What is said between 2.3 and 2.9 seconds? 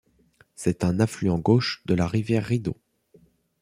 Rideau.